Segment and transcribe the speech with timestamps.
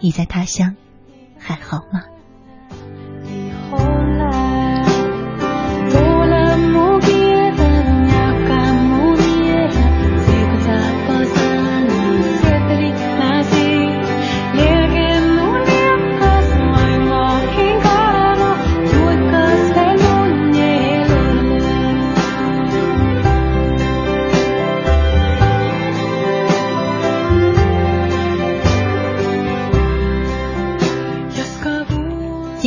[0.00, 0.76] 你在他乡
[1.38, 2.13] 还好吗？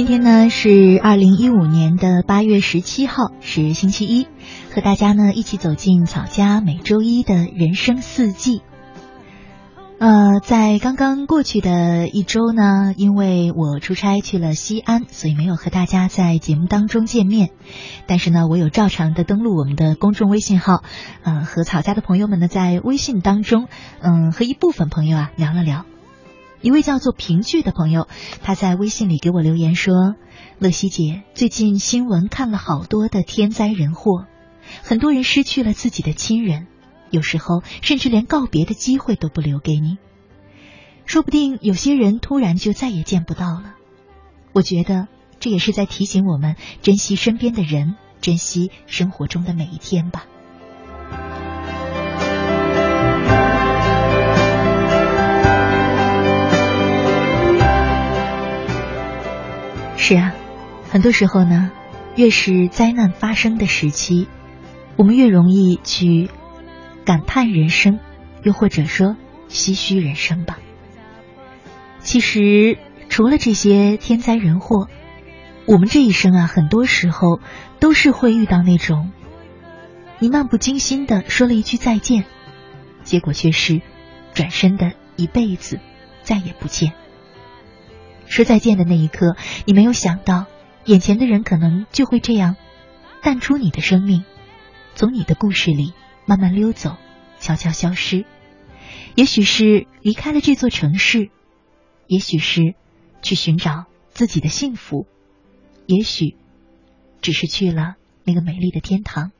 [0.07, 4.25] 天呢是二零一五年的八月十七号，是星期一，
[4.73, 8.61] 和大家呢一起走进草家每周一的人生四季。
[9.99, 17.49] 呃，在刚刚过去的一周呢，因为我出差去了西安，所以没有和大家在节目当中见面。
[18.05, 20.83] 但是呢，我有照常的登录我们的公众微信号，
[21.23, 23.67] 呃，和草家的朋友们呢在微信当中，
[23.99, 25.83] 嗯，和一部分朋友啊聊了聊。
[26.61, 28.07] 一位叫做平剧的朋友，
[28.41, 30.15] 他在微信里给我留言说
[30.57, 34.25] ：“乐西姐，最近新闻看了好多的天灾人祸，
[34.83, 36.67] 很多人失去了自己的亲人，
[37.11, 39.97] 有时候甚至连告别的机会都不留给你。
[41.05, 43.75] 说不定有些人突然就再也见不到了。
[44.51, 45.07] 我觉得
[45.39, 50.25] 这也是在提醒我们珍惜身边的人，珍惜生活中的每一天吧。”
[60.07, 60.33] 是啊，
[60.89, 61.69] 很多时候呢，
[62.15, 64.29] 越是灾难发生的时期，
[64.95, 66.29] 我们越容易去
[67.03, 67.99] 感叹人生，
[68.41, 69.17] 又或者说
[69.49, 70.59] 唏嘘人生吧。
[71.99, 72.77] 其实，
[73.09, 74.87] 除了这些天灾人祸，
[75.65, 77.41] 我们这一生啊，很多时候
[77.81, 79.11] 都是会遇到那种，
[80.19, 82.23] 你漫不经心的说了一句再见，
[83.03, 83.81] 结果却是
[84.33, 85.81] 转身的一辈子
[86.23, 86.93] 再也不见。
[88.27, 90.45] 说再见的那一刻，你没有想到，
[90.85, 92.55] 眼前的人可能就会这样
[93.21, 94.23] 淡出你的生命，
[94.95, 95.93] 从你的故事里
[96.25, 96.97] 慢慢溜走，
[97.39, 98.25] 悄悄消失。
[99.15, 101.29] 也许是离开了这座城市，
[102.05, 102.75] 也许是
[103.21, 105.07] 去寻找自己的幸福，
[105.87, 106.35] 也许
[107.21, 109.31] 只是去了那个美丽的天堂。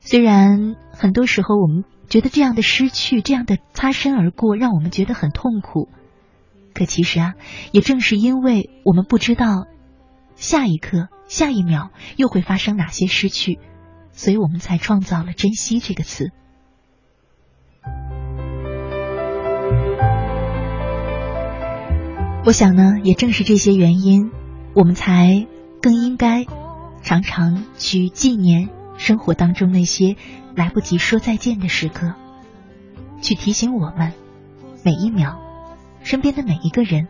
[0.00, 5.88] 虽然很多时候我们觉得这样的失去，这样的擦身而过，让我们觉得很痛苦。
[6.76, 7.34] 可其实啊，
[7.72, 9.66] 也正是因为我们不知道
[10.34, 13.58] 下一刻、下一秒又会发生哪些失去，
[14.12, 16.30] 所以我们才创造了“珍惜”这个词。
[22.44, 24.30] 我想呢，也正是这些原因，
[24.74, 25.46] 我们才
[25.80, 26.44] 更应该
[27.02, 30.16] 常常去纪念生活当中那些
[30.54, 32.14] 来不及说再见的时刻，
[33.22, 34.12] 去提醒我们
[34.84, 35.45] 每一秒。
[36.06, 37.08] 身边的每一个人，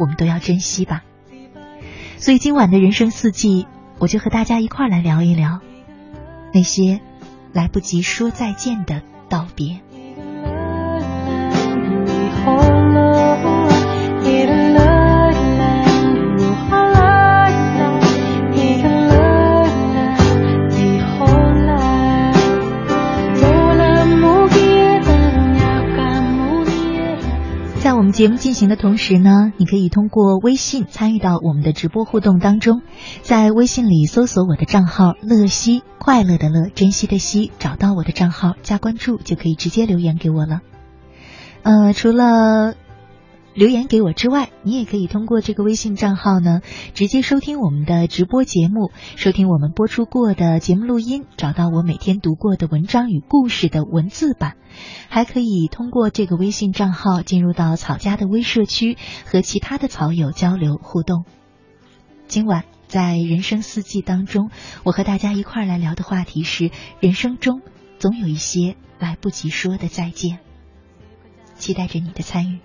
[0.00, 1.04] 我们都要珍惜吧。
[2.18, 3.68] 所以今晚的人生四季，
[4.00, 5.60] 我就和大家一块来聊一聊
[6.52, 7.00] 那些
[7.52, 9.80] 来不及说再见的道别。
[28.02, 32.82] 我们节目进行的同时呢，你可以通过微信参与到我们的直播互动当中，
[33.22, 40.62] 在微信里搜索我的账号“乐西”，快乐的乐，珍惜的惜，找到我的账号加关注，就可以直接留言给我了。
[41.62, 42.74] 呃，除了。
[43.54, 46.62] 留言给我之外，你也可以通过这个微信账号呢，
[46.94, 54.56] 直接收听我们的直播节目，收听我们播出过的节目录音，找到我每天读过的文章与故事的文字版，
[55.08, 58.96] 还可以通过这个微信账号进入到草家的微社区，
[59.26, 61.24] 和其他的草友交流互动。
[62.26, 64.50] 今晚在人生四季当中，
[64.82, 66.70] 我和大家一块儿来聊的话题是：
[67.00, 67.60] 人生中
[67.98, 70.38] 总有一些来不及说的再见，
[71.54, 72.60] 期待着你的参与。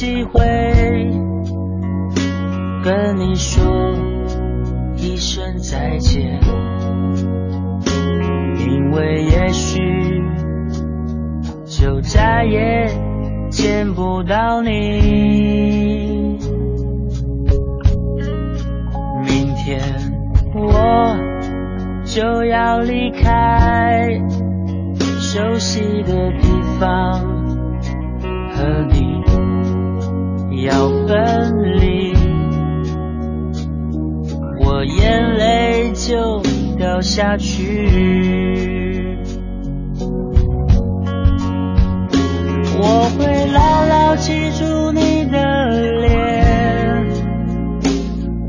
[0.00, 0.49] 机会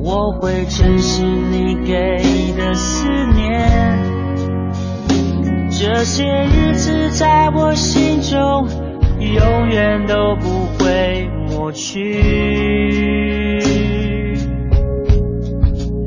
[0.03, 1.93] 我会珍惜你给
[2.57, 3.69] 的思念。
[5.69, 8.67] 这些日子在我心中
[9.19, 12.19] 永远都不会抹去。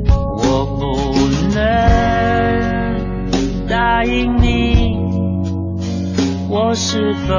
[0.09, 0.95] 我不
[1.55, 1.57] 能
[3.69, 4.97] 答应你，
[6.49, 7.33] 我是否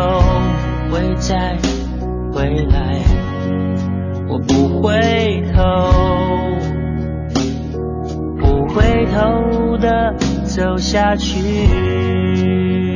[0.91, 1.59] 会再
[2.33, 3.03] 回来？
[4.29, 5.63] 我不回头，
[9.15, 10.15] 头的
[10.45, 12.96] 走下去。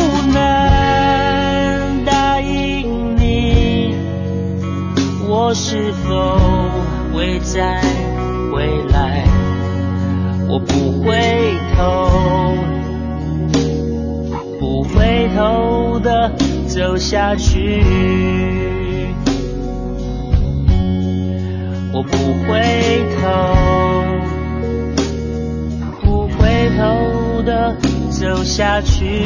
[5.53, 6.37] 是否
[7.13, 7.81] 会再
[8.51, 9.25] 回来？
[10.47, 11.17] 我不回
[11.75, 12.09] 头，
[14.59, 16.31] 不回头的
[16.67, 17.83] 走下去。
[21.93, 22.17] 我不
[22.47, 23.27] 回头，
[26.01, 27.75] 不回头的
[28.09, 29.25] 走下去。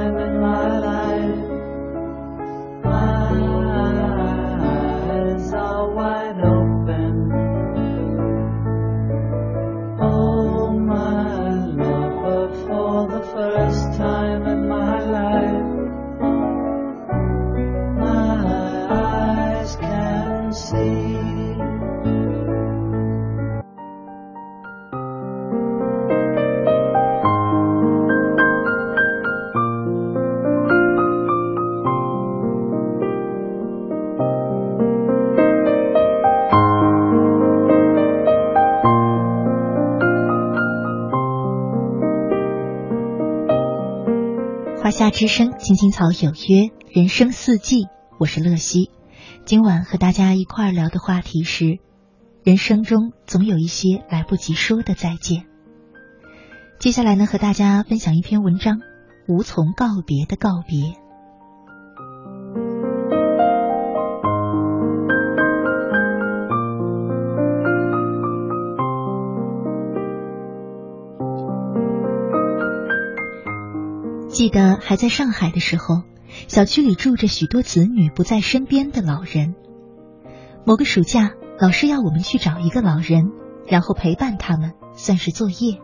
[45.01, 47.87] 夏之声，青青草有约，人生四季，
[48.19, 48.91] 我是乐西。
[49.45, 51.79] 今晚和大家一块儿聊的话题是：
[52.43, 55.47] 人生中总有一些来不及说的再见。
[56.77, 58.79] 接下来呢，和大家分享一篇文章：
[59.27, 61.00] 无从告别的告别。
[74.41, 76.01] 记得还在上海的时候，
[76.47, 79.53] 小区里住着许多子女不在身边的老人。
[80.65, 83.29] 某个暑假，老师要我们去找一个老人，
[83.67, 85.79] 然后陪伴他们，算是作业。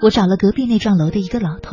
[0.00, 1.72] 我找了隔壁那幢楼的一个老头。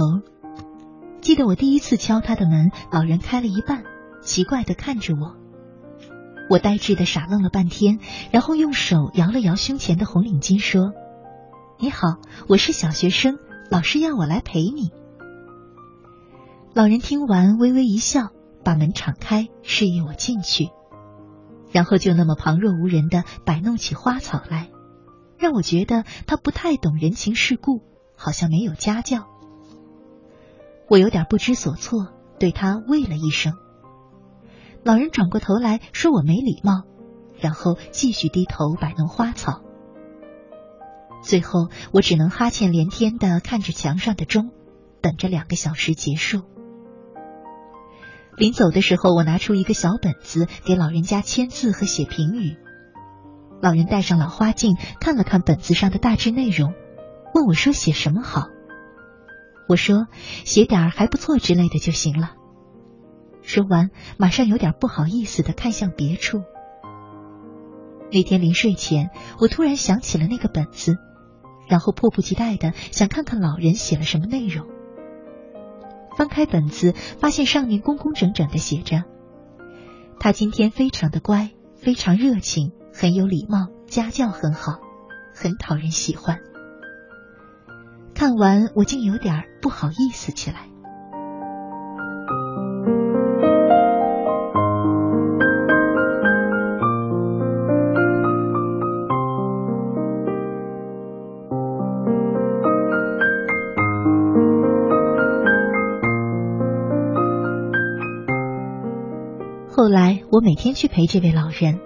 [1.22, 3.84] 记得我第一次敲他的门，老人开了一半，
[4.24, 5.38] 奇怪的看着我。
[6.50, 8.00] 我呆滞的傻愣了半天，
[8.32, 10.94] 然后用手摇了摇胸前的红领巾，说
[11.78, 12.08] ：“你好，
[12.48, 13.38] 我是小学生，
[13.70, 14.90] 老师要我来陪你。”
[16.76, 18.30] 老人听完，微微一笑，
[18.64, 20.72] 把门敞开，示意我进去，
[21.72, 24.72] 然后就那么旁若无人的摆弄起花草来，
[25.38, 27.84] 让我觉得他不太懂人情世故，
[28.18, 29.28] 好像没有家教。
[30.90, 32.08] 我有点不知所措，
[32.40, 33.54] 对他喂了一声。
[34.84, 36.86] 老人转过头来说我没礼貌，
[37.40, 39.62] 然后继续低头摆弄花草。
[41.22, 44.50] 最后，我只能哈欠连天的看着墙上的钟，
[45.02, 46.42] 等着两个小时结束。
[48.38, 52.58] 临走的时候，我拿出一个小本子给老人家签字和写评语。
[53.62, 56.74] 老人戴上老花镜，看了看本子上的大致内容，
[57.34, 58.48] 问我说：“写什么好？”
[59.70, 60.08] 我说
[60.44, 62.32] ：“写点还不错之类的就行了。”
[63.42, 66.42] 说完，马上有点不好意思的看向别处。
[68.12, 69.10] 那天临睡前，
[69.40, 70.98] 我突然想起了那个本子，
[71.68, 74.68] 然后迫不及待的想看看老人写了什么内容。
[76.18, 79.04] 翻开本子，发现上面工工整整的写着
[80.20, 84.80] ：“他今天非常的乖，非常热情，很有礼貌，家教很好，
[85.34, 86.40] 很讨人喜欢。”
[88.16, 90.70] 看完，我竟有点不好意思起来。
[109.76, 111.80] 后来，我每天去陪这位老人，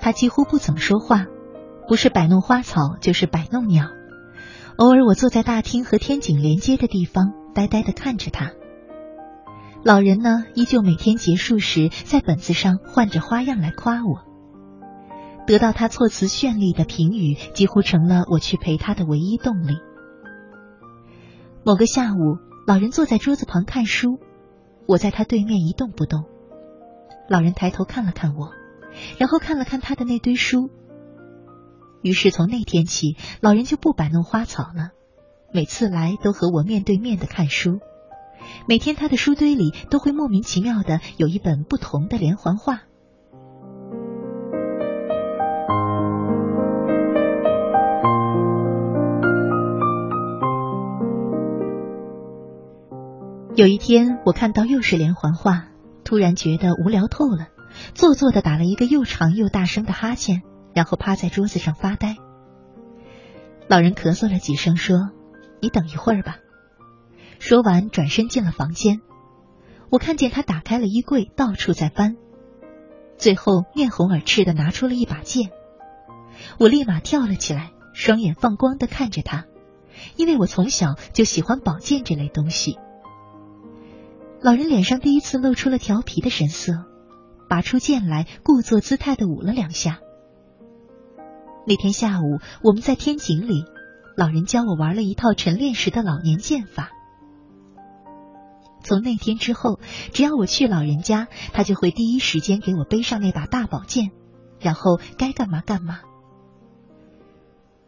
[0.00, 1.26] 他几乎不怎么说话，
[1.86, 3.84] 不是摆弄花草，就是摆弄鸟。
[4.78, 8.52] 偶尔，我坐在大厅和天井连接的地方，呆呆的看着他。
[9.84, 14.24] 老人呢，依旧每天结束时在本子上换着花样来夸我。
[15.46, 19.76] 得到他措辞绚丽的评语，几乎成了我去陪他的唯一动力。
[21.62, 24.18] 某个下午，老人坐在桌子旁看书，
[24.86, 26.24] 我在他对面一动不动。
[27.28, 28.52] 老人抬头看了看我，
[29.18, 30.70] 然后看了看他的那堆书。
[32.00, 34.92] 于是从那天起，老人就不摆弄花草了，
[35.52, 37.80] 每次来都和我面对面的看书。
[38.66, 42.82] 每天他的书堆里都会莫名其妙的有一本不同的连环画。
[53.54, 55.66] 有一天，我看到又是连环画。
[56.08, 57.48] 突然觉得无聊透了，
[57.92, 60.40] 做作的打了一个又长又大声的哈欠，
[60.72, 62.16] 然后趴在桌子上发呆。
[63.68, 65.10] 老人咳嗽了几声，说
[65.60, 66.38] ：“你等一会儿吧。”
[67.38, 69.02] 说完，转身进了房间。
[69.90, 72.16] 我看见他打开了衣柜，到处在翻，
[73.18, 75.50] 最后面红耳赤的拿出了一把剑。
[76.58, 79.44] 我立马跳了起来，双眼放光的看着他，
[80.16, 82.78] 因为我从小就喜欢宝剑这类东西。
[84.40, 86.84] 老人脸上第一次露出了调皮的神色，
[87.48, 89.98] 拔出剑来，故作姿态的舞了两下。
[91.66, 93.64] 那天下午，我们在天井里，
[94.16, 96.90] 老人教我玩了一套晨练时的老年剑法。
[98.84, 99.80] 从那天之后，
[100.12, 104.12] 只要我去老人家，他就会第一时间给我背上那把大宝剑，
[104.60, 105.98] 然后该干嘛干嘛。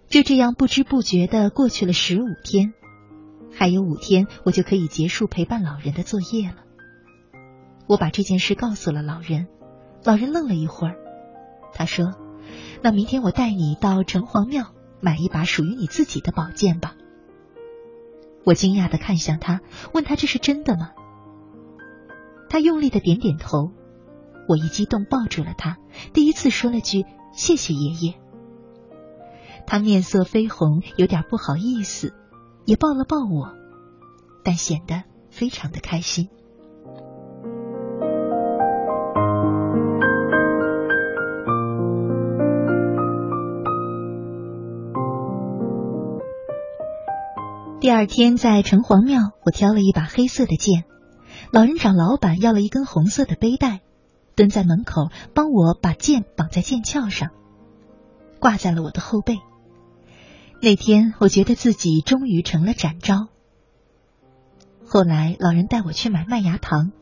[0.08, 2.74] 就这样不知不觉的过去了十五天。
[3.52, 6.56] 还有五天，我就可以结束陪伴老人的作业了。
[7.86, 9.48] 我把这件事告诉了老人，
[10.04, 10.96] 老人愣了一会儿，
[11.74, 12.14] 他说
[12.82, 16.94] ：“那明天我带你到城隍庙买一把属于你自己的宝剑吧。”
[18.44, 19.60] 我惊讶的看向他，
[19.92, 20.92] 问他这是真的吗？
[22.48, 23.72] 他用力的点点头。
[24.48, 25.76] 我一激动抱住了他，
[26.12, 28.14] 第一次说了句“谢谢爷爷”。
[29.66, 32.14] 他面色绯红，有点不好意思。
[32.64, 33.52] 也抱了抱我，
[34.44, 36.28] 但显得非常的开心。
[47.80, 50.84] 第二天在城隍庙，我挑了一把黑色的剑。
[51.50, 53.80] 老人找老板要了一根红色的背带，
[54.36, 57.30] 蹲在门口帮我把剑绑在剑鞘上，
[58.38, 59.38] 挂在了我的后背。
[60.62, 63.28] 那天我觉得自己终于成了展昭。
[64.86, 66.92] 后来老人带我去买麦芽糖，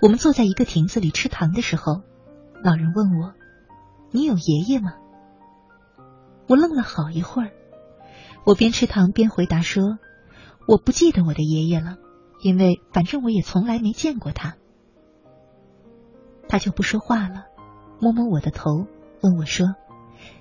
[0.00, 2.02] 我们坐在一个亭子里吃糖的时候，
[2.62, 3.34] 老人问我
[4.12, 4.92] ：“你有爷爷吗？”
[6.46, 7.50] 我愣了好一会儿，
[8.44, 9.98] 我边吃糖边回答说。
[10.68, 11.96] 我不记得我的爷爷了，
[12.42, 14.54] 因为反正我也从来没见过他。
[16.48, 17.46] 他就不说话了，
[18.00, 18.86] 摸摸我的头，
[19.20, 19.74] 问我说：“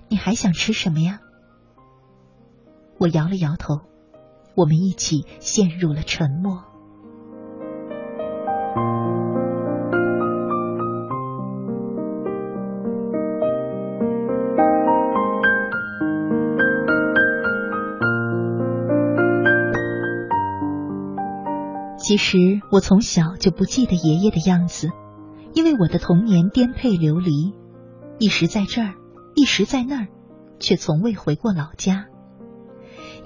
[0.08, 1.22] 你还想吃什么呀？”
[3.00, 3.80] 我摇了摇头，
[4.56, 6.66] 我们一起陷入了沉默。
[21.98, 22.38] 其实
[22.72, 24.90] 我从小就不记得爷爷的样子，
[25.54, 27.54] 因为我的童年颠沛流离，
[28.18, 28.96] 一时在这儿，
[29.36, 30.08] 一时在那儿，
[30.60, 32.08] 却从未回过老家。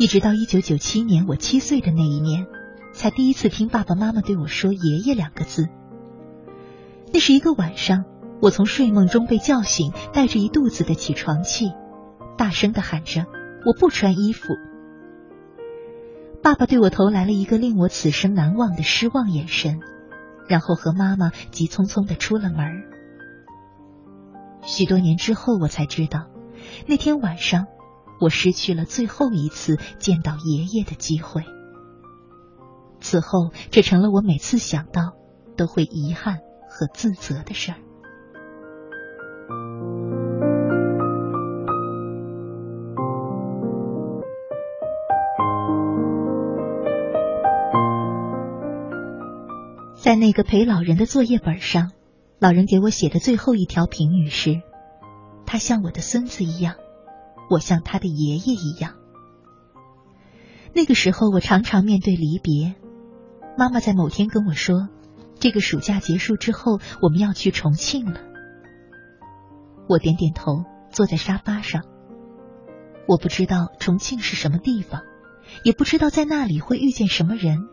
[0.04, 2.46] 一直到一九九七年我七岁的那一年，
[2.92, 5.70] 才第一次听爸爸妈妈对我说“爷爷”两个字。
[7.14, 8.04] 那是一个晚上，
[8.42, 11.72] 我从睡梦中被叫醒，带着一肚子的起床气，
[12.38, 13.28] 大声的喊着
[13.66, 14.50] ：“我不穿衣服。”
[16.44, 19.80] 爸爸对我投来了一个令我此生难忘的失望眼神，
[20.50, 22.84] 然后和妈妈急匆匆的出了门。
[24.64, 26.26] 许多年之后，我才知道，
[26.88, 27.68] 那天晚上
[28.20, 31.44] 我失去了最后一次见到爷爷的机会。
[33.00, 35.14] 此后，这成了我每次想到
[35.58, 36.38] 都会遗憾
[36.70, 37.78] 和自责的事儿。
[49.96, 51.92] 在那个陪老人的作业本上，
[52.38, 54.62] 老人给我写的最后一条评语是
[55.48, 56.76] ：“他像我的孙子一样，
[57.54, 58.96] 我像他的爷爷一样。”
[60.76, 62.76] 那个时候，我常常面对离别。
[63.58, 64.90] 妈妈在某天跟我说
[65.40, 68.20] ：“这个暑假结束之后，我们要去重庆了。”
[69.88, 71.84] 我点点头，坐在沙发上。
[73.08, 75.02] 我不知道重庆是什么地方，
[75.64, 77.68] 也不知道在那里会遇见什么人。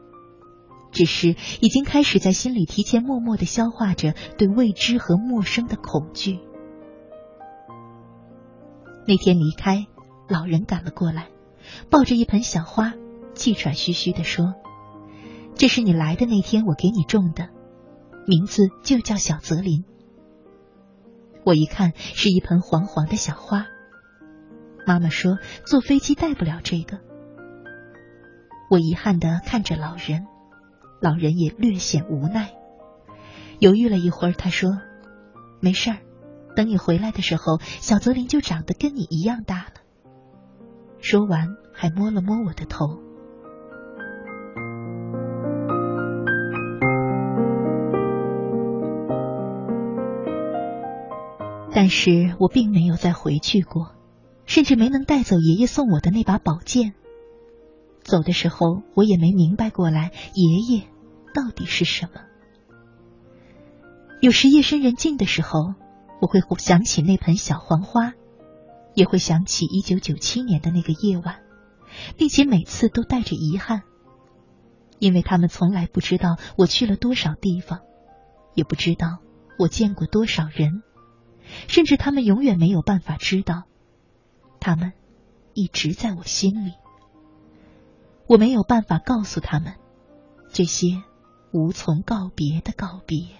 [0.93, 6.41] 只是已经开始在心里提前默默的消化着对未知和陌生的恐惧。
[9.11, 9.89] 那天离开，
[10.29, 11.31] 老人赶了过来，
[11.91, 12.95] 抱着一盆小花，
[13.35, 14.55] 气喘吁吁的说
[15.59, 17.49] ：“这是你来的那天我给你种的，
[18.25, 19.85] 名字就叫小泽林。”
[21.43, 23.67] 我一看是一盆黄黄的小花，
[24.87, 27.01] 妈妈说坐飞机带不了这个。
[28.71, 30.25] 我遗憾的看着老人。
[31.01, 32.53] 老人也略显无奈，
[33.59, 34.71] 犹豫了一会儿，他说
[35.59, 35.97] ：“没事儿，
[36.61, 39.73] 等你回来的时候，小泽林就长得跟你一样大了。”
[41.01, 42.99] 说完，还摸了摸我的头。
[51.73, 53.95] 但是我并没有再回去过，
[54.45, 56.93] 甚至没能带走爷爷送我的那把宝剑。
[58.03, 60.83] 走的时候，我也没明白过来，爷爷
[61.33, 62.21] 到底是什么。
[64.21, 65.73] 有时夜深人静的时候，
[66.21, 68.13] 我会想起那盆小黄花，
[68.95, 71.41] 也会想起一九九七年的那个夜晚，
[72.17, 73.83] 并且每次都带着遗憾，
[74.99, 77.81] 因为他们从来不知道我去了多少地方，
[78.55, 79.19] 也不知道
[79.59, 80.83] 我见过多少人，
[81.69, 83.65] 甚至他们永远没有办法知道，
[84.61, 84.93] 他们
[85.55, 86.75] 一直在我心里。
[88.27, 89.75] 我没有办法告诉他们
[90.53, 91.03] 这些
[91.53, 93.40] 无从告别的告别。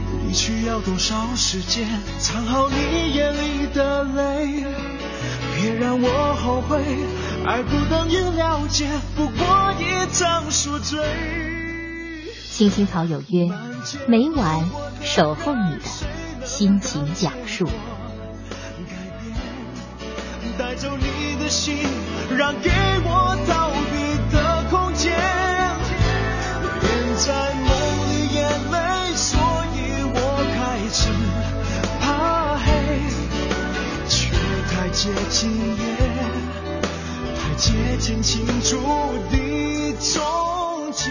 [0.27, 1.87] 你需要多少时间
[2.19, 4.65] 藏好你眼里的泪？
[5.55, 6.81] 别让我后悔，
[7.45, 10.99] 爱不等于了解，不过一场宿醉。
[12.49, 13.49] 青青草有约，
[14.07, 14.69] 每晚
[15.01, 17.67] 守候你的心情讲述。
[20.57, 21.77] 带走你的心，
[22.37, 22.69] 让给
[23.03, 24.00] 我逃避
[34.91, 35.97] 接近夜，
[37.37, 38.77] 太接近清楚
[39.31, 41.09] 的终结。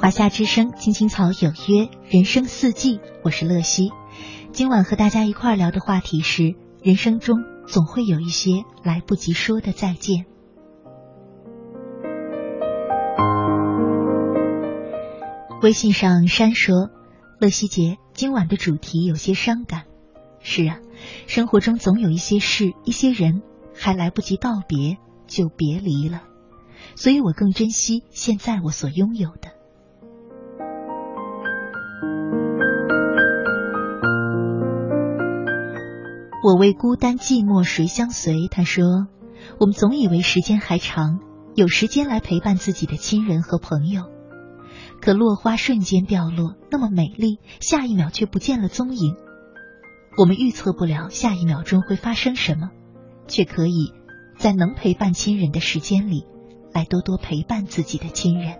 [0.00, 3.90] 华夏之声，青青草有约，人生四季，我是乐西。
[4.52, 10.26] 今晚和大家一块聊的话题是：人生中总会有一些来不及说的再见。
[15.62, 16.90] 微信上山说
[17.40, 19.84] ：“乐西姐，今晚的主题有些伤感。
[20.40, 20.78] 是啊，
[21.26, 23.40] 生活中总有一些事、一些人，
[23.74, 26.22] 还来不及道别就别离了，
[26.96, 29.52] 所以我更珍惜现在我所拥有的。”
[36.44, 38.48] 我为孤单寂寞谁相随？
[38.50, 38.84] 他说
[39.58, 41.20] ：“我们总以为时间还长，
[41.54, 44.10] 有时间来陪伴自己的亲人和朋友。
[45.00, 49.16] 可落花瞬间掉落，那么美丽，下一秒却不见了踪影。
[50.18, 52.68] 我们预测不了下一秒钟会发生什么，
[53.26, 53.94] 却可以
[54.36, 56.26] 在能陪伴亲人的时间里，
[56.74, 58.56] 来多多陪伴自己的亲人。”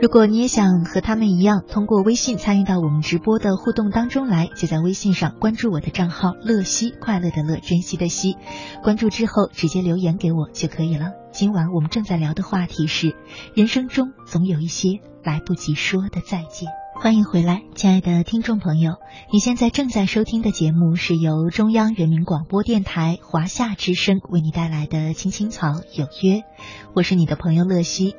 [0.00, 8.38] 如果你也想和他们一样，通过微信参与到我们直播的互动当中来，就在微信上关注我的账号“乐西”，快乐的乐，珍惜的惜。
[8.82, 11.10] 关注之后直接留言给我就可以了。
[11.32, 13.14] 今晚我们正在聊的话题是：
[13.54, 16.70] 人生中总有一些来不及说的再见。
[16.94, 18.94] 欢迎回来，亲爱的听众朋友，
[19.30, 26.38] 你现在正在收听的节目是由中央人民广播电台华夏之声为你带来的《青青草有约》，
[26.94, 28.16] 我是你的朋友乐西。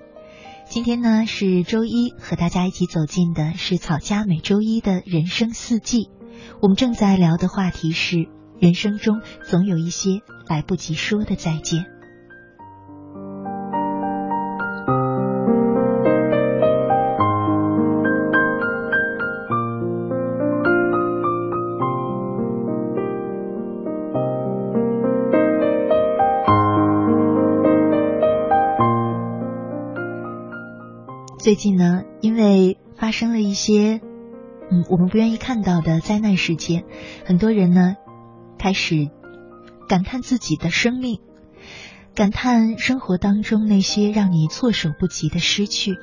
[0.72, 6.10] 今天呢是周一，和大家一起走进的是草家每周一的人生四季。
[6.62, 11.88] 我们正在聊的话题是：人生中总有一些来不及说的再见。
[31.52, 34.00] 最近呢，因为发生了一些
[34.72, 36.86] 嗯我们不愿意看到的灾难事件，
[37.26, 37.98] 很多人呢
[38.58, 39.10] 开始
[39.90, 41.20] 感叹自己的生命，
[42.16, 45.98] 感叹生活当中那些让你措手不及的失去。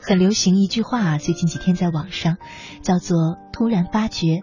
[0.00, 2.36] 很流行一句话啊，最近几天在网上
[2.82, 4.42] 叫做“突然发觉，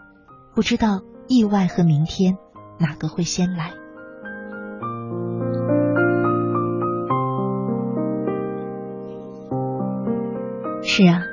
[0.54, 2.36] 不知道意外和明天
[2.78, 3.72] 哪个会先来”。
[10.90, 11.26] 是啊，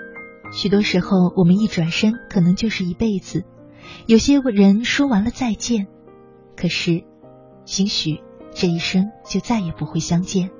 [0.52, 3.44] 许多时候我们一转身，可能就是一辈子。
[4.04, 5.86] 有些人说完了再见，
[6.56, 7.04] 可是，
[7.64, 8.20] 兴许
[8.52, 10.50] 这一生就再也不会相见。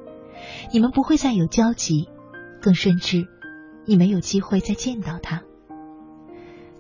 [0.72, 2.09] 你们不会再有交集，
[2.62, 3.26] 更甚至，
[3.85, 5.42] 你没有机会再见到他。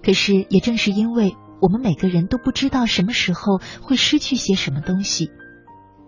[0.00, 5.30] 可是，也正是因为我们每个人都不知道什么时候会失去些什么东西，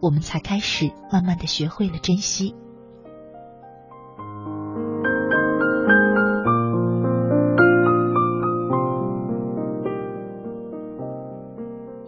[0.01, 2.55] 我们才开始慢慢的学会了珍惜。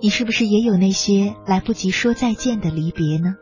[0.09, 3.35] 你是不是也有那些来不及说再见的离别呢？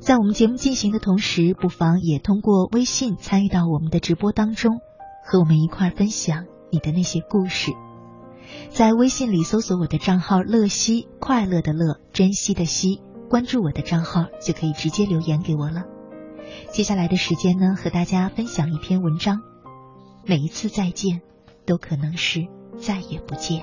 [0.00, 4.80] 在我们节目进行的同时，不妨也通过微信参与到我们的直播当中，
[5.24, 7.70] 和我们一块分享你的那些故事。
[8.70, 15.84] 在微信里搜索我的账号“乐西”，快乐的乐，珍惜的惜，关注我的账号就可以直接留言给我了。
[16.72, 19.42] 接下来的时间呢，和大家分享一篇文章，
[20.26, 21.20] 每一次再见，
[21.64, 22.48] 都可能是
[22.80, 23.62] 再也不见。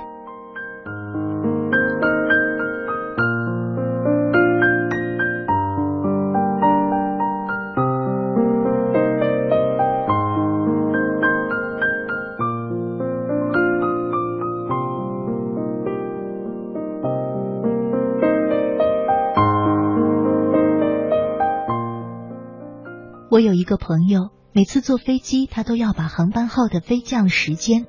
[23.41, 27.87] 我有一个朋友，每次坐飞机，他都要把航班号的飞降时间，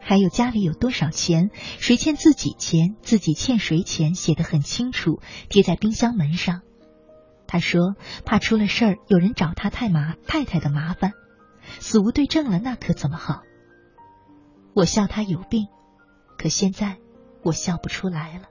[0.00, 5.20] 还有家里有多少钱，谁欠自己钱，自己欠谁钱，写得很清楚，
[5.50, 6.62] 贴在冰箱门上。
[7.46, 11.12] 他说怕出了事儿，有人找他太麻太太的麻烦，
[11.80, 13.42] 死无对证了，那可怎么好？
[14.72, 15.66] 我笑他有病，
[16.38, 16.96] 可现在
[17.42, 18.44] 我笑不出来了。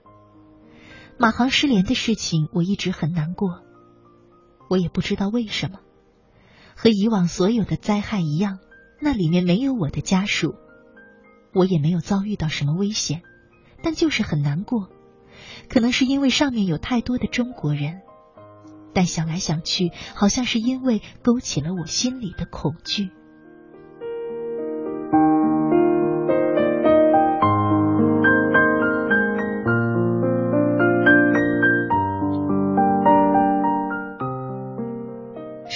[1.18, 3.64] 马航失联的事情，我一直很难过，
[4.70, 5.80] 我也不知道为什么。
[6.80, 8.60] 和以往所有的灾害一样，
[9.00, 10.54] 那里面没有我的家属，
[11.52, 13.22] 我也没有遭遇到什么危险，
[13.82, 14.88] 但就是很难过。
[15.68, 18.02] 可能是因为上面有太多的中国人，
[18.94, 23.10] 但想来想去，好像是因为勾起了我心里的恐惧。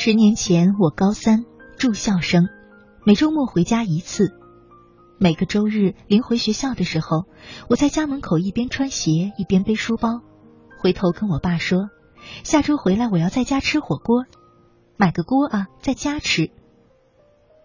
[0.04, 1.44] 十年前，我高三
[1.78, 2.48] 住校生，
[3.04, 4.34] 每周末回家一次。
[5.16, 7.26] 每个周日临回学校的时候，
[7.70, 10.20] 我在家门口一边穿鞋一边背书包，
[10.80, 11.88] 回头跟我爸说
[12.42, 14.24] ：“下周回来我要在家吃火锅，
[14.96, 16.50] 买个锅啊，在家吃。”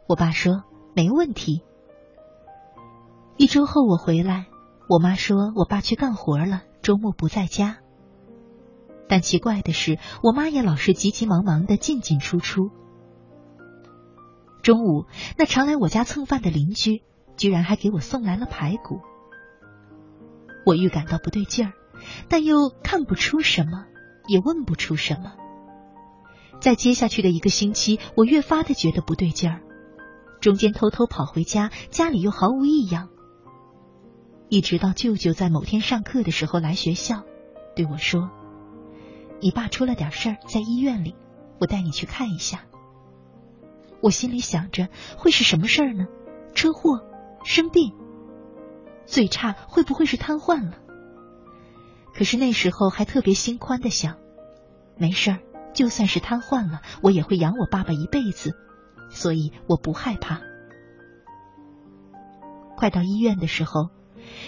[0.07, 0.61] 我爸说
[0.93, 1.63] ：“没问题。”
[3.35, 4.45] 一周后我回来，
[4.87, 7.79] 我妈说我爸去干活了，周末不在家。
[9.09, 12.69] 但奇怪的是，我妈也老是急急忙忙的进进出出。
[14.61, 15.05] 中午，
[15.37, 17.03] 那常来我家蹭饭的邻居，
[17.37, 18.99] 居然还给我送来了排骨。
[20.65, 21.73] 我预感到不对劲儿，
[22.27, 23.85] 但又看不出什么，
[24.27, 25.33] 也问不出什么。
[26.59, 29.61] 在接下去的一个星期，我越发的觉得不对劲儿，
[30.41, 33.07] 中间偷偷跑回家，家里又毫无异样。
[34.49, 37.23] 一直到舅舅在某天上课的时候来学校，
[37.75, 38.29] 对我说。
[39.39, 41.15] 你爸出了点事儿，在医院里，
[41.59, 42.65] 我带你去看一下。
[44.01, 46.07] 我心里想着，会是什么事儿呢？
[46.55, 47.05] 车祸、
[47.43, 47.93] 生病，
[49.05, 50.79] 最差会不会是瘫痪了？
[52.13, 54.17] 可是那时候还特别心宽的想，
[54.97, 55.39] 没事儿，
[55.73, 58.55] 就算是瘫痪了，我也会养我爸爸一辈子，
[59.09, 60.41] 所以我不害怕。
[62.75, 63.89] 快到医院的时候，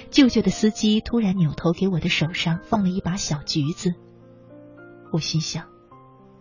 [0.09, 3.93] 舅舅的司机突然扭头给我的手上放了一把小橘子。
[5.11, 5.67] 我心想，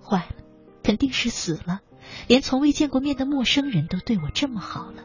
[0.02, 0.44] 坏了，
[0.82, 1.80] 肯定是死了。
[2.26, 5.04] 连从未见过面的陌生人都对我这么好了。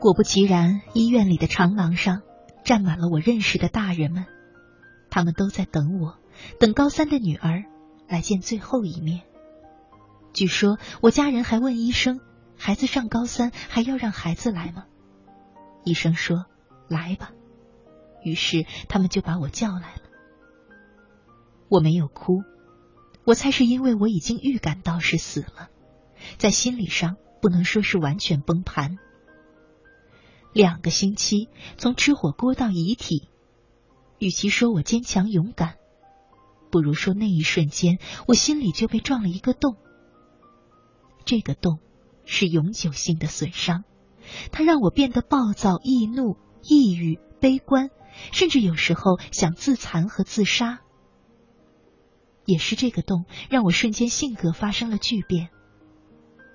[0.00, 2.22] 果不其然，医院里的长廊上
[2.64, 4.26] 站满了我认识的大人们，
[5.10, 6.16] 他们都在等我，
[6.60, 7.64] 等高三的女儿
[8.06, 9.22] 来见最后一面。
[10.32, 12.20] 据说我家人还问医生
[12.56, 14.84] ：“孩子上高三，还要让孩子来吗？”
[15.88, 16.44] 医生说
[16.86, 17.32] ：“来吧。”
[18.22, 20.02] 于是他们就把我叫来了。
[21.70, 22.42] 我没有哭，
[23.24, 25.70] 我猜是因为我已经预感到是死了，
[26.36, 28.98] 在心理上不能说是完全崩盘。
[30.52, 31.48] 两个星期，
[31.78, 33.28] 从吃火锅到遗体，
[34.18, 35.76] 与其说我坚强勇敢，
[36.70, 39.76] 不如说那一瞬间我心里就被撞了一个洞。
[41.24, 41.78] 这个洞
[42.24, 43.84] 是永久性的损伤。
[44.52, 47.90] 它让我变得暴躁、易怒、抑郁、悲观，
[48.32, 50.80] 甚至有时候想自残和自杀。
[52.44, 55.50] 也是这个洞，让我瞬间性格发生了巨变，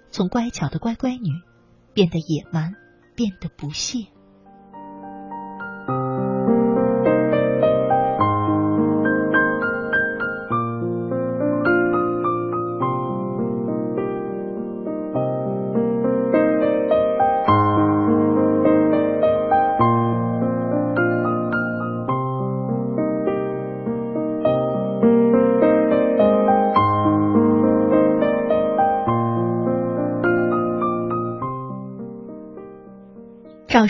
[0.10, 1.30] 从乖巧的乖乖女
[1.94, 2.74] 变得野蛮，
[3.16, 4.08] 变得不屑。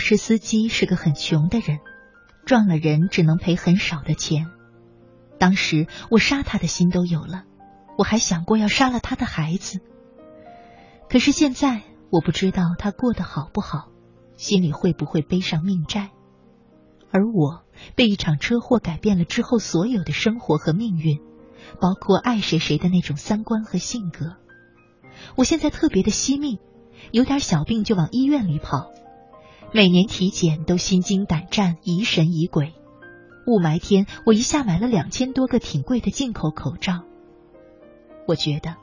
[0.06, 1.78] 是司机是个很穷的人，
[2.44, 4.48] 撞了人只能赔很少的钱。
[5.38, 7.44] 当时我杀他的心都有了，
[7.96, 9.80] 我还想过要杀了他的孩子。
[11.08, 11.80] 可是现在
[12.10, 13.88] 我不知道他过得好不好，
[14.36, 16.10] 心里会不会背上命债。
[17.10, 21.18] 而我被一场车祸改变了之后所有的生活和命运，
[21.80, 24.36] 包括爱谁谁的那种三观和性格。
[25.34, 26.58] 我现在特别的惜命，
[27.10, 28.90] 有点小病就往医院里跑，
[29.76, 32.74] 每年体检都心惊胆战、疑神疑鬼。
[33.44, 37.02] 雾霾天，我一下买了两千多个挺贵的进口口罩。
[38.28, 38.76] 我觉得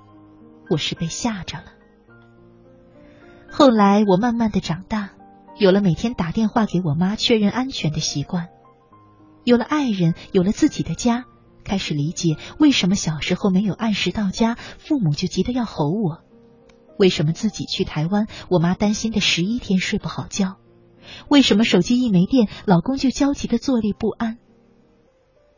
[0.70, 1.64] 我是被吓着了。
[3.50, 5.12] 后来我慢慢的长大，
[5.58, 8.50] 有了每天打电话给我妈确认安全的习惯，
[9.46, 11.24] 有了爱人，有了自己的家，
[11.64, 16.26] 开始理解为什么小时候没有按时到家，父母就急得要吼我；
[17.00, 20.58] 为什么自己去台湾，我妈担心的十一天睡不好觉；
[21.30, 24.38] 为什么手机一没电，老公就焦急的坐立不安。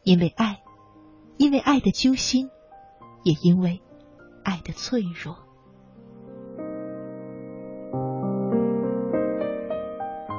[0.03, 0.61] 因为爱，
[1.37, 2.49] 因为爱的揪心，
[3.23, 3.81] 也因为
[4.43, 5.37] 爱的脆弱。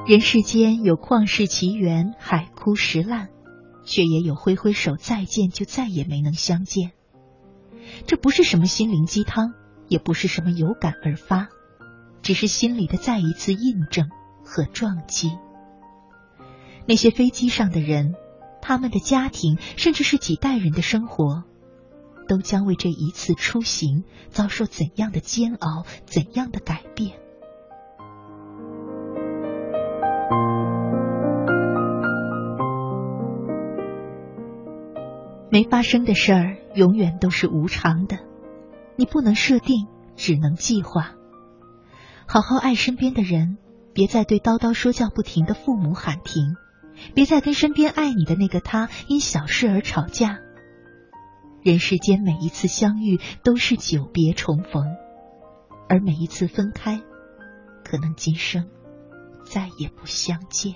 [0.07, 3.29] 人世间有旷世奇缘，海枯石烂，
[3.85, 6.91] 却也有挥挥手再见就再也没能相见。
[8.05, 9.55] 这不是什么心灵鸡汤，
[9.87, 11.47] 也不是什么有感而发，
[12.21, 14.09] 只是心里的再一次印证
[14.45, 15.31] 和撞击。
[16.85, 18.13] 那些飞机上的人。
[18.67, 21.43] 他们的家庭，甚至是几代人的生活，
[22.27, 27.19] 都将为这一次出行遭受怎样的煎熬，怎样的改变？
[35.51, 38.17] 没发生的事儿，永远都是无常的。
[38.95, 39.85] 你不能设定，
[40.15, 41.11] 只能计划。
[42.25, 43.59] 好好爱身边的人，
[43.95, 46.57] 别再对叨叨说教不停的父母喊停。
[47.13, 50.39] 别再跟身边爱你的那个他因小事而吵架。
[51.63, 54.83] 人世间每一次相遇都是久别重逢，
[55.89, 57.01] 而每一次分开，
[57.83, 58.67] 可能今生
[59.45, 60.75] 再也不相见。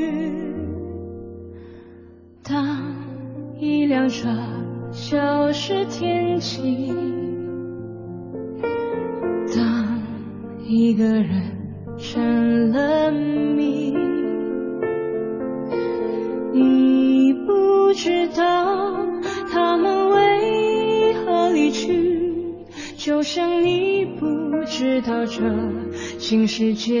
[6.41, 6.95] 心
[9.55, 10.01] 当
[10.67, 11.29] 一个人
[11.99, 13.93] 成了谜，
[16.51, 18.97] 你不知道
[19.51, 22.19] 他们为何离去，
[22.97, 24.25] 就像你不
[24.65, 25.43] 知道这
[26.17, 27.00] 新世界。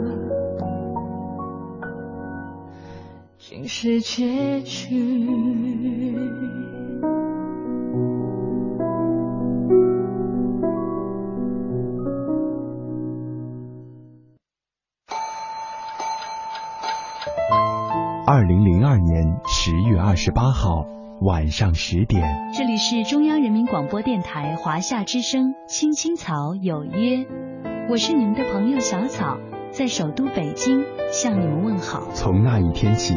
[3.67, 4.87] 是结局。
[18.27, 20.85] 二零零二年十月二十八号
[21.21, 27.17] 晚上十点，这里是中央人民广播电台华夏之声《青青草有约》，
[27.89, 29.37] 我是你们的朋友小草，
[29.71, 32.07] 在首都北京向你们问好。
[32.13, 33.15] 从那一天起。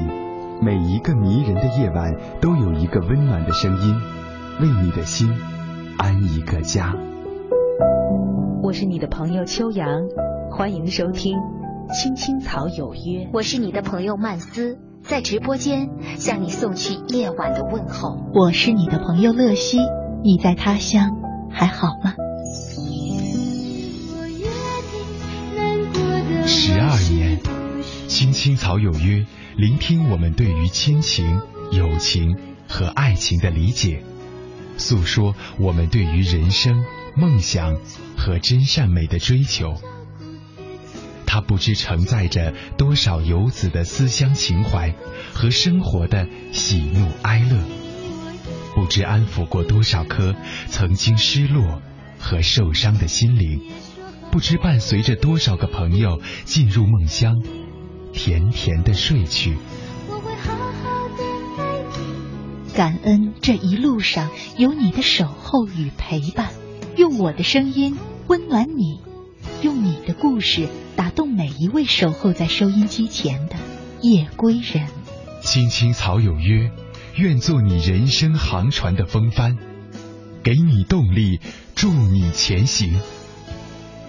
[0.64, 3.94] 每一个迷人的夜晚，都有一个温暖的声音，
[4.62, 5.30] 为你的心
[5.98, 6.94] 安一个家。
[8.62, 9.86] 我是你的朋友秋阳，
[10.50, 11.36] 欢迎收听
[11.92, 13.26] 《青青草有约》。
[13.34, 18.16] 我是你的朋友曼斯，在直播间向你送去夜晚的问候。
[18.32, 19.80] 我是你的朋友乐西，
[20.22, 21.10] 你在他乡
[21.50, 22.14] 还好吗？
[26.46, 27.38] 十二年，
[28.08, 29.16] 《青青草有约》。
[29.56, 31.40] 聆听我们对于亲情、
[31.70, 32.36] 友情
[32.68, 34.02] 和爱情的理解，
[34.78, 36.84] 诉说我们对于人生、
[37.14, 37.76] 梦想
[38.16, 39.76] 和真善美的追求。
[41.24, 44.92] 它不知承载着多少游子的思乡情怀
[45.32, 47.56] 和生活的喜怒哀乐，
[48.74, 50.34] 不知安抚过多少颗
[50.66, 51.80] 曾经失落
[52.18, 53.60] 和受伤的心灵，
[54.32, 57.40] 不知伴随着多少个朋友进入梦乡。
[58.14, 59.58] 甜甜的睡去。
[62.74, 66.50] 感恩这一路上有你的守候与陪伴，
[66.96, 67.96] 用我的声音
[68.26, 69.00] 温暖你，
[69.62, 73.56] 用你的故事打动每一位守候在收音机前的
[74.00, 74.88] 夜归人。
[75.40, 76.70] 青青草有约，
[77.16, 79.56] 愿做你人生航船的风帆，
[80.42, 81.38] 给你动力，
[81.76, 82.98] 助你前行。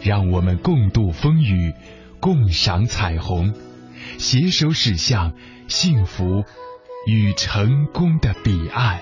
[0.01, 1.74] 让我们共度风雨，
[2.20, 3.53] 共赏彩虹。
[4.18, 5.34] 携手驶向
[5.68, 6.43] 幸福
[7.08, 9.01] 与成功的彼岸。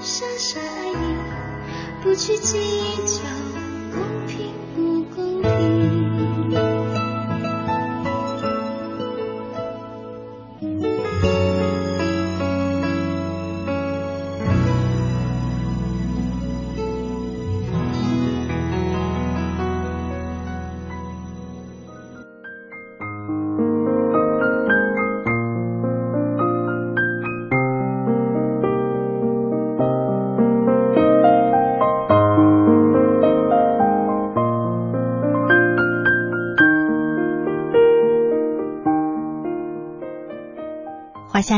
[0.00, 1.16] 傻傻爱你，
[2.02, 2.58] 不去计
[3.04, 3.22] 较
[3.92, 4.47] 公平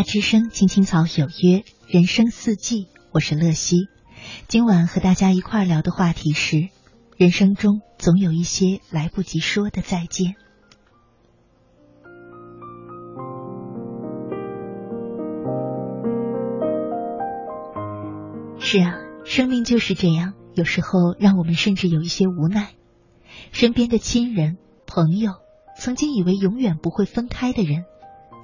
[0.00, 3.88] 夏之声，青青草有约，人生四季，我是乐西。
[4.48, 6.70] 今晚和大家一块聊的话题是：
[7.18, 10.36] 人生中总有一些来不及说的再见。
[18.58, 18.94] 是啊，
[19.26, 22.70] 生命就是这样，有时候让我们甚至有一些无奈。
[23.52, 25.32] 身边的亲人、朋友，
[25.78, 27.84] 曾经以为永远不会分开的人，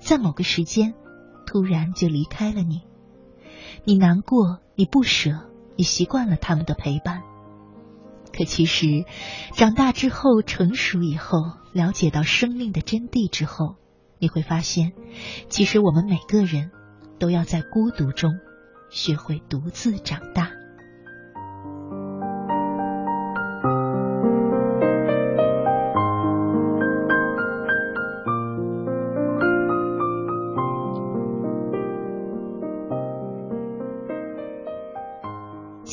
[0.03, 0.93] 在某个时间。
[1.57, 2.83] 突然就离开了你，
[3.85, 7.23] 你难过，你不舍，你习惯了他们的陪伴。
[8.31, 9.07] 可其实，
[9.55, 11.39] 长大之后，成熟以后，
[11.73, 13.77] 了解到生命的真谛之后，
[14.19, 14.93] 你会发现，
[15.49, 16.73] 其实我们每个人
[17.19, 18.39] 都要在孤独中
[18.91, 20.56] 学会独自长大。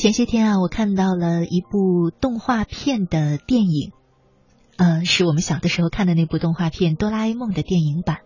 [0.04, 3.92] 前些天啊，我看到了一部动画片的电影，
[4.76, 8.18] 呃，是我们小的时候看的那部动画片《哆啦 A 梦》的电影版。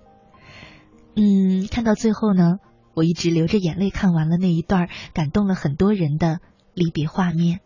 [1.14, 2.56] 嗯，看到最后呢，
[2.94, 6.40] 我一直流着眼泪看完了那一段感动了很多人的
[6.74, 7.60] 离别画面。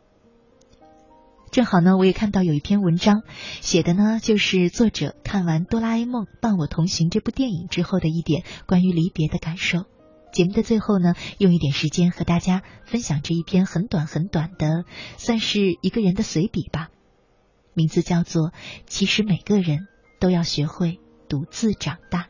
[1.51, 3.23] 正好呢，我也看到有一篇文章
[3.63, 9.87] 写的呢，就是作者看完《哆啦 A 梦伴我同行》这部电影之后的一点关于离别的感受。
[10.33, 14.85] 节目的最后呢用一点时间和大家分享这一篇很短很短的
[15.19, 16.89] 算是一个人的随笔吧。
[17.75, 18.53] 名字叫做
[18.87, 19.87] 其实每个人
[20.21, 22.29] 都要学会独自长大。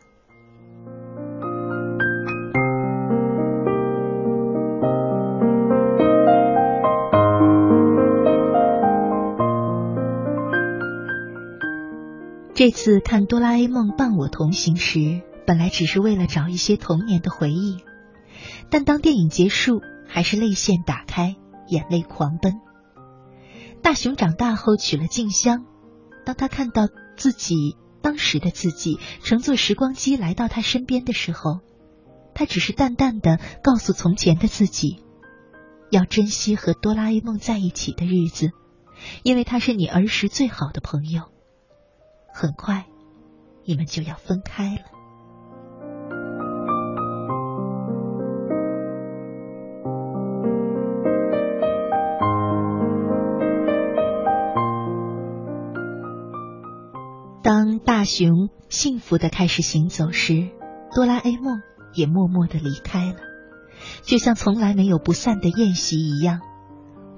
[12.55, 17.79] 这次看哆啦 a 梦伴我同行时本来只是为了找一些童年的回忆
[18.73, 21.37] 但当电影结束，还是泪腺打开，
[21.69, 22.55] 眼泪狂奔。
[23.83, 25.67] 大雄长大后娶了静香，
[26.25, 31.61] 当他看到自己当时的自己乘坐时光机来到他身边的时候，
[32.35, 35.05] 他只是淡淡的告诉从前的自己，
[35.91, 38.53] 要珍惜和哆啦 A 梦在一起的日子，
[39.23, 41.25] 因为他是你儿时最好的朋友。
[42.33, 42.87] 很快，
[43.67, 44.92] 你们就要分开了。
[58.03, 60.49] 大雄幸福的开始行走时，
[60.93, 61.63] 哆啦 A 梦
[61.95, 63.21] 也默默的离开了，
[64.03, 66.41] 就像从来没有不散的宴席一样。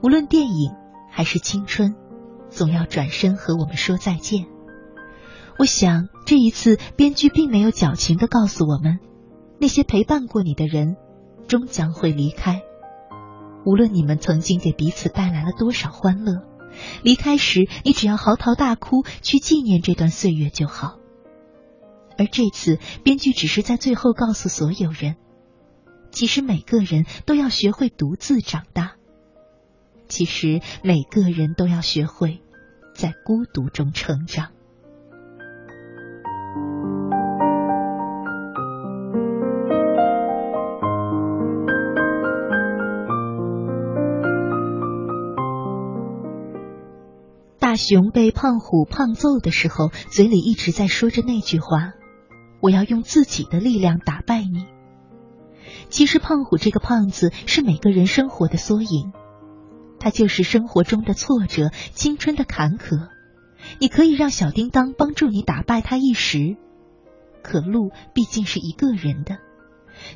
[0.02, 0.74] 无论电影
[1.10, 1.94] 还是青春，
[2.50, 4.44] 总要转身和我们说再见。
[5.58, 8.98] 我想这一次，编剧并没有矫情的告诉我们，
[9.58, 10.96] 那些陪伴过你的人，
[11.48, 12.60] 终将会离开。
[13.64, 16.42] 无论你们曾经给彼此带来了多少欢乐。
[17.02, 20.98] 离开时，你只要嚎啕大哭，去纪念这段岁月就好。
[22.16, 25.16] 而这次，编剧只是在最后告诉所有人：，
[26.10, 28.92] 其实每个人都要学会独自长大。
[30.06, 32.40] 其实每个人都要学会
[32.94, 34.53] 在孤独中成长。
[47.74, 51.92] 大熊被胖虎胖揍的时候，嘴里一直在说着那句话
[52.62, 54.66] ：“我要用自己的力量打败你。”
[55.90, 59.12] 其实，胖虎这个胖子是每个人生活的缩影，
[59.98, 63.08] 他就是生活中的挫折、青春的坎坷。
[63.80, 66.56] 你可以让小叮当帮助你打败他一时，
[67.42, 69.38] 可路毕竟是一个人的，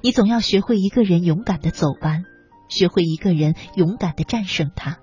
[0.00, 2.22] 你总要学会一个人勇敢的走完，
[2.68, 5.00] 学会一个人勇敢的战胜他。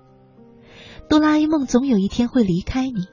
[1.08, 3.06] 哆啦 A 梦总有一天会离开你，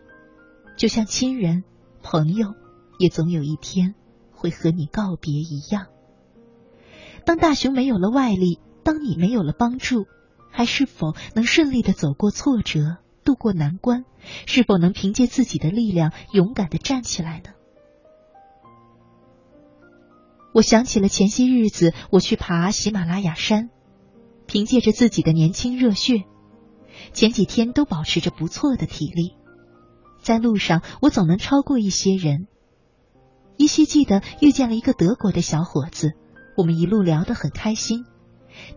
[0.77, 1.63] 就像亲人、
[2.01, 2.55] 朋友
[2.97, 3.95] 也总有一天
[4.31, 5.87] 会和你告别一样。
[7.25, 10.05] 当大雄没有了外力，当你没有了帮助，
[10.49, 14.05] 还是否能顺利的走过挫折，渡过难关？
[14.45, 17.51] 是否能凭借自己的力量勇敢的站起来呢？
[20.53, 23.69] 我想起了前些日子我去爬喜马拉雅山，
[24.45, 26.25] 凭借着自己的年轻热血。
[27.13, 29.35] 前几天都保持着不错的体力，
[30.21, 32.47] 在路上我总能超过一些人。
[33.55, 36.13] 依稀记得遇见了一个德国的小伙子，
[36.57, 38.05] 我们一路聊得很开心，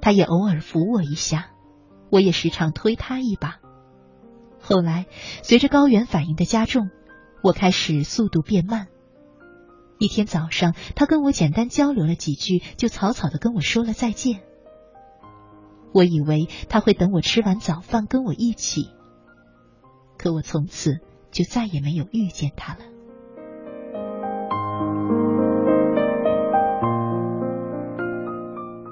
[0.00, 1.50] 他也偶尔扶我一下，
[2.10, 3.56] 我也时常推他一把。
[4.60, 5.06] 后来
[5.42, 6.90] 随着高原反应的加重，
[7.42, 8.88] 我开始速度变慢。
[9.98, 14.42] 一天早上，他跟我简单交流了几句，就草草的跟我说了再见。
[15.96, 18.90] 我以为他会等我吃完早饭跟我一起，
[20.18, 20.98] 可我从此
[21.30, 22.80] 就再也没有遇见他了。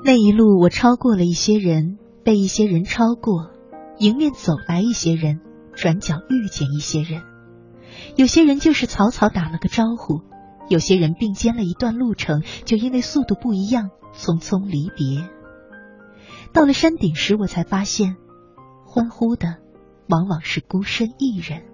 [0.02, 3.50] 那一路我超过了一些人，被一些人超过，
[3.98, 5.40] 迎面走来一些人，
[5.74, 7.20] 转角遇见一些人。
[8.16, 10.22] 有些人就是草草打了个招呼，
[10.70, 15.33] 有些人并肩了一段路程，就因为速度不一样，匆匆离别。
[16.54, 18.16] 到了山顶时，我才发现，
[18.86, 19.56] 欢呼的
[20.08, 21.64] 往往是孤身一人。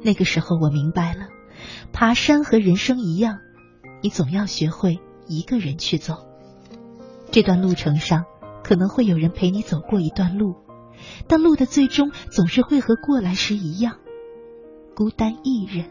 [0.00, 1.26] 那个时候，我明白了，
[1.92, 3.40] 爬山和人生一样，
[4.00, 6.24] 你总要学会一个人去走。
[7.32, 8.26] 这段路程上，
[8.62, 10.54] 可能会有人陪你走过一段路，
[11.26, 13.98] 但路的最终总是会和过来时一样，
[14.94, 15.90] 孤单一人。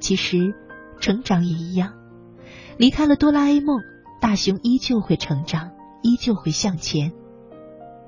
[0.00, 0.54] 其实，
[0.98, 1.92] 成长也一样，
[2.78, 3.91] 离开了哆啦 A 梦。
[4.22, 7.12] 大雄依旧会成长，依旧会向前，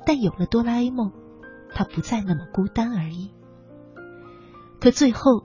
[0.07, 1.11] 但有了哆啦 A 梦，
[1.75, 3.35] 他不再那么孤单而已。
[4.81, 5.43] 可最后，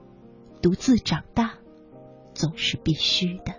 [0.61, 1.53] 独自长大，
[2.35, 3.55] 总是必须的。